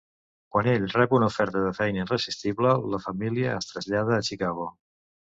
Quan 0.53 0.67
ell 0.69 0.85
rep 0.93 1.11
una 1.17 1.25
oferta 1.33 1.59
de 1.65 1.73
feina 1.79 2.01
irresistible, 2.05 2.71
la 2.93 2.99
família 3.03 3.51
es 3.59 3.69
trasllada 3.73 4.17
a 4.17 4.25
Chicago. 4.31 4.67